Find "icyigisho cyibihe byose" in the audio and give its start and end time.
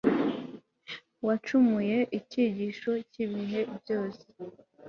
2.19-4.25